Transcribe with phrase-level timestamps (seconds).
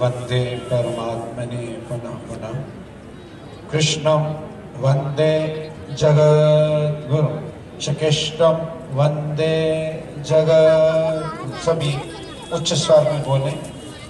[0.00, 2.54] वंदे परमात्मने पुनः पुनः।
[3.72, 4.24] कृष्णं
[4.80, 5.34] वंदे
[5.92, 8.56] जगद्गुरु श्री कृष्णम
[8.92, 9.56] वंदे
[10.22, 11.94] जगत सभी
[12.52, 13.50] उच्च स्वर में बोले,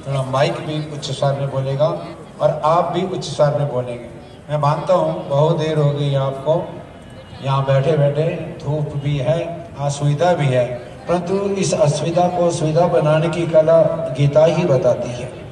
[0.02, 1.88] थोड़ा माइक भी उच्च स्वर में बोलेगा
[2.40, 4.08] और आप भी उच्च स्वर में बोलेंगे।
[4.50, 6.54] मैं मानता हूँ, बहुत देर हो गई आपको।
[7.44, 8.28] यहाँ बैठे बैठे
[8.64, 9.40] धूप भी है,
[9.80, 10.66] असुविधा भी है,
[11.08, 13.80] परंतु इस असुविधा को सुविधा बनाने की कला
[14.18, 15.45] गीता ही बताती है।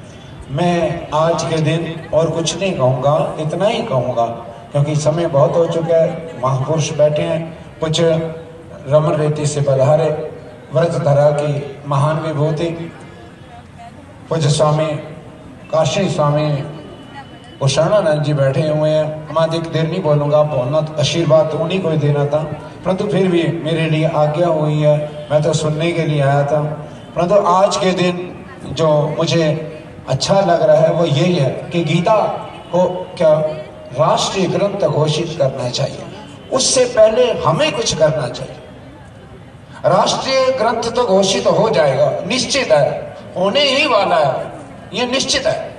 [0.54, 4.26] मैं आज के दिन और कुछ नहीं कहूँगा, इतना ही कहूँगा,
[4.72, 7.40] क्योंकि समय बहुत हो चुका है। महापुरुष बैठे हैं,
[7.80, 10.10] कुछ रमन रेती से बधारे
[10.74, 12.68] व्रत धरा की महान विभूति।
[14.28, 14.86] पूज्य स्वामी,
[15.72, 16.46] काशी स्वामी,
[17.62, 21.80] उषाणानंद जी बैठे हुए हैं। मैं अधिक देर नहीं बोलूँगा बोलना तो आशीर्वाद तो उन्हीं
[21.82, 22.42] को ही देना था।
[22.84, 24.96] परंतु फिर भी मेरे लिए आज्ञा हुई है,
[25.30, 26.62] मैं तो सुनने के लिए आया था।
[27.16, 28.30] परंतु आज के दिन
[28.72, 29.73] जो मुझे
[30.08, 32.16] अच्छा लग रहा है वो यही है कि गीता
[32.72, 32.84] को
[33.18, 33.32] क्या
[33.98, 36.02] राष्ट्रीय ग्रंथ घोषित करना चाहिए।
[36.52, 38.56] उससे पहले हमें कुछ करना चाहिए।
[39.86, 44.52] राष्ट्रीय ग्रंथ तो घोषित हो जाएगा, निश्चित है, होने ही वाला है,
[44.94, 45.72] ये निश्चित है।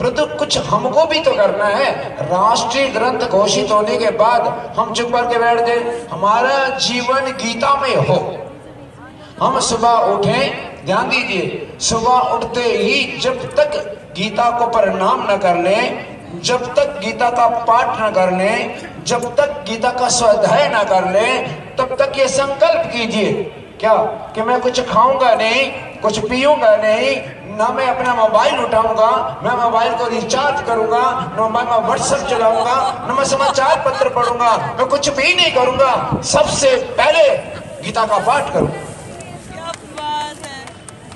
[0.00, 1.90] परंतु कुछ हमको भी तो करना है।
[2.22, 4.46] राष्ट्रीय ग्रंथ घोषित होने के बाद
[4.78, 8.18] हम चुप करके बैठ गए हमारा जीवन गीता में हो।
[9.42, 10.38] हम सुबह उठे
[10.86, 13.76] ध्यान दीजिए सुबह उठते ही जब तक
[14.16, 15.76] गीता को परिणाम न कर ले,
[16.40, 18.50] जब तक गीता का पाठ न कर ले,
[19.04, 21.26] जब तक गीता का स्वाध्याय न कर ले,
[21.76, 23.32] तब तक ये संकल्प कीजिए।
[23.80, 23.94] क्या?
[24.34, 25.70] कि मैं कुछ खाऊँगा नहीं,
[26.02, 27.16] कुछ पीऊँगा नहीं,
[27.56, 31.02] ना मैं अपना मोबाइल उठाऊँगा मैं मोबाइल को रिचार्ज करूँगा,
[31.38, 36.76] न मैं व्हाट्सएप चलाऊँगा, न मैं समाचार पत्र पढ़ूँगा, मैं कुछ भी नहीं करूँगा। सबसे
[36.98, 37.28] पहले
[37.84, 38.89] गीता का पाठ करूँगा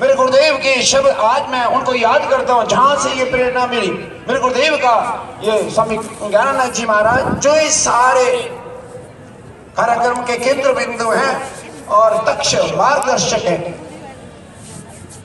[0.01, 3.89] मेरे गुरुदेव के शब्द आज मैं उनको याद करता हूँ, जहाँ से ये प्रेरणा मिली।
[3.89, 4.95] मेरे गुरुदेव का
[5.43, 8.25] ये स्वामी ज्ञानानंद जी महाराज, जो इस सारे
[9.77, 13.59] कार्यक्रम के केंद्र बिंदु हैं और दक्ष मार्गदर्शक है,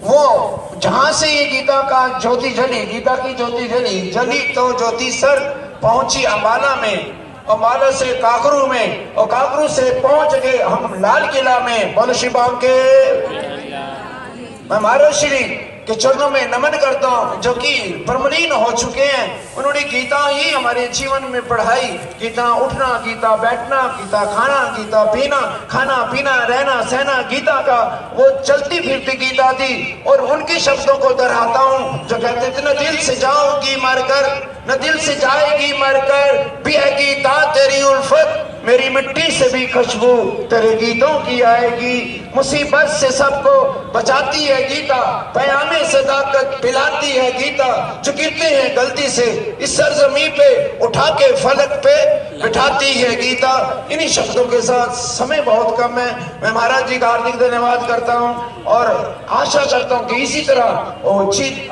[0.03, 5.11] वो जहाँ से ये गीता का ज्योति जली गीता की ज्योति जली जली तो ज्योति
[5.11, 5.39] सर
[5.81, 6.95] पहुँची अंबाला में,
[7.49, 12.55] अंबाला से काकरू में, और काकरू से पहुँच गए हम लाल किला में, बोलो शिवाम
[12.63, 13.08] के।
[14.71, 15.37] मैं महाराज श्री
[15.85, 17.71] के चरणों में नमन करता हूँ, जो कि
[18.07, 21.87] ब्रह्मलीन हो चुके हैं। उन्होंने गीता ही हमारे जीवन में पढ़ाई।
[22.19, 25.39] गीता उठना, गीता बैठना, गीता खाना, गीता पीना,
[25.71, 27.79] खाना पीना, रहना सहना, गीता का
[28.15, 32.97] वो चलती फिरती गीता थी। और उनके शब्दों को दोहराता हूँ, जो कहते इतना दिल
[32.97, 34.28] से जाओ की मार मरकर
[34.69, 40.13] न दिल से जाएगी मरकर भी है गीता तेरी उल्फत। मेरी मिट्टी से भी खुशबू
[40.49, 43.53] तेरे गीतों की आएगी। मुसीबत से सबको
[43.93, 44.97] बचाती है गीता
[45.35, 49.25] पयामे से ताकत पिलाती है गीता। जो गिरते हैं गलती से,
[49.61, 51.95] इस सरजमी पे उठा के फलक पे
[52.43, 53.53] बिठाती है गीता।
[53.91, 56.09] इन्हीं शब्दों के साथ समय बहुत कम है।
[56.43, 58.85] मैं महाराज जी का हार्दिक धन्यवाद करता हूँ और
[59.31, 60.97] आशा करता हूँ कि इसी तरह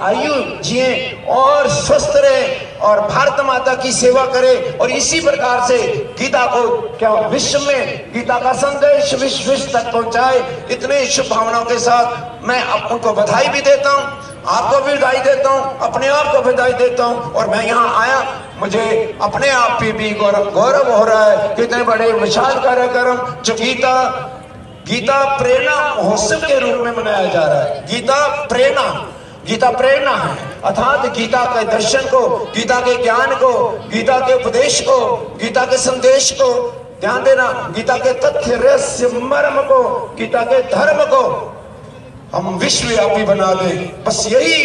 [0.02, 0.90] आयु जिए
[1.30, 5.78] और स्वस्थ रहे। और भारत माता की सेवा करे और इसी प्रकार से
[6.20, 6.68] गीता को
[6.98, 10.40] क्या विश्व में गीता का संदेश विश्व विश्व तक पहुँचाए।
[10.72, 14.04] इतने शुभ भावनाओं के साथ मैं आप उनको बधाई भी देता हूँ,
[14.48, 18.20] आपको भी बधाई देता हूँ, अपने आप को बधाई देता हूँ और मैं यहाँ आया।
[18.60, 23.54] मुझे अपने आप पे भी गौरव गौरव हो रहा है कितने बड़े विशाल कार्यक्रम जो
[23.56, 23.94] गीता
[24.88, 28.84] गीता प्रेरणा महोत्सव के रूप में मनाया जा रहा है। गीता प्रेरणा
[29.48, 33.52] गीता प्रेरणा है। अर्थात गीता के दर्शन को, गीता के ज्ञान को,
[33.90, 35.00] गीता के उपदेश को,
[35.42, 36.50] गीता के संदेश को
[37.02, 39.84] ध्यान देना, गीता के तथ्य, रहस्य, मर्म को,
[40.18, 41.54] गीता के धर्म को
[42.34, 43.74] हम विश्वव्यापी बना दे।
[44.08, 44.56] बस यही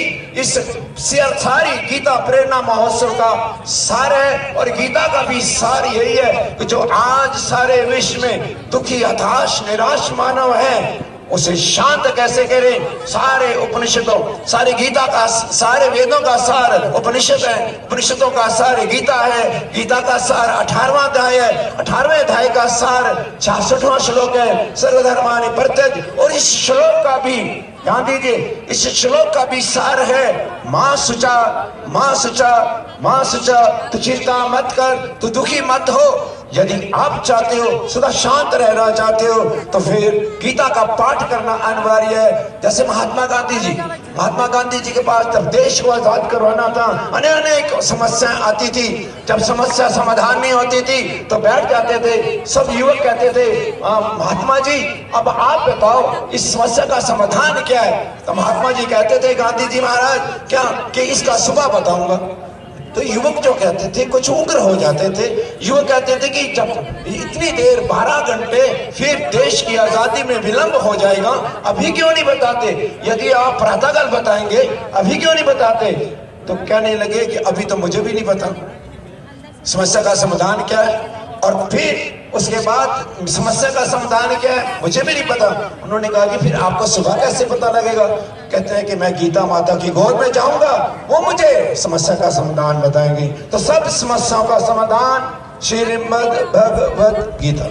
[0.40, 0.54] इस
[0.98, 6.64] सारी गीता प्रेरणा महोत्सव का सार है और गीता का भी सार यही है कि
[6.64, 13.06] जो आज सारे विश्व में दुखी, हताश, निराश मानव है उसे शांत कैसे करें?
[13.06, 19.14] सारे उपनिषदों, सारे गीता का, सारे वेदों का सार उपनिषद है। उपनिषदों का सार गीता
[19.14, 25.48] है। गीता का सार अठारवा अध्याय है। अठारवे अध्याय का सार छियासठवा श्लोक है। सर्वधर्मानि
[25.48, 27.36] परित्यज और इस श्लोक का भी,
[27.84, 31.36] ध्यान दीजिए, इस श्लोक का भी सार है। माँ सुचा
[31.88, 32.52] माँ सुचा
[33.02, 38.10] माँ सुचा, तू चिंता मत कर, तू दुखी मत हो। यदि आप चाहते हो, सदा
[38.12, 43.58] शांत रहना चाहते हो तो फिर गीता का पाठ करना अनिवार्य है। जैसे महात्मा गांधी
[43.60, 43.72] जी,
[44.18, 46.84] महात्मा गांधी जी के पास जब देश को आज़ाद करवाना था
[47.14, 48.88] अनेक अनेक समस्याएँ आती थी।
[49.28, 54.58] जब समस्या समाधान नहीं होती थी तो बैठ जाते थे, सब युवक कहते थे महात्मा
[54.60, 54.78] जी,
[55.14, 58.04] अब आप बताओ, इस समस्या का समाधान क्या है?
[58.26, 60.20] तो महात्मा जी कहते थे, गांधी जी महाराज,
[60.50, 60.62] क्या,
[60.94, 62.16] कि इसका सुबह बताऊँगा?
[62.94, 65.26] तो युवक जो कहते थे, कुछ उग्र हो जाते थे।
[65.66, 66.68] युवक कहते थे कि जब
[67.06, 71.30] इतनी देर 12 घंटे फिर देश की आज़ादी में विलंब हो जाएगा,
[71.64, 72.66] अभी क्यों नहीं बताते?
[73.04, 74.62] यदि आप प्रातःकाल बताएँगे,
[74.94, 75.92] अभी क्यों नहीं बताते?
[76.48, 78.54] तो कहने लगे कि अभी तो मुझे भी नहीं पता।
[79.64, 80.98] समस्या का समाधान क्या है?
[81.44, 85.48] और फिर उसके बाद समस्या का समाधान क्या है। मुझे भी नहीं पता।
[85.84, 88.06] उन्होंने कहा कि फिर आपको सुबह कैसे पता लगेगा?
[88.06, 90.72] कहते हैं कि मैं गीता माता की गोद में जाऊँगा।
[91.10, 97.70] वो मुझे समस्या का समाधान बताएँगे। तो सब समस्याओं का समाधान श्रीमद भगवत गीता।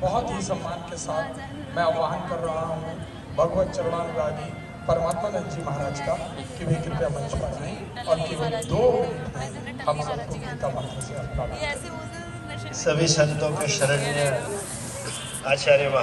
[0.00, 2.94] बहुत ही सम्मान के साथ मैं आह्वान कर रहा हूँ।
[3.38, 6.14] भगवत चरणानुरागी परमात्मा नंद जी महाराज का
[6.58, 10.68] कि वे कृपया मंच पर आए और केवल दो मिनट हम सबको गीता
[11.08, 14.00] से सभी संतों के शरण
[15.46, 15.96] आचार्य महा